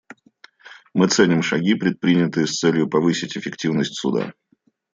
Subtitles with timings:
[0.95, 4.33] Мы ценим шаги, предпринятые с целью повысить эффективность Суда.